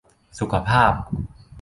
[0.39, 0.93] สุขภาพ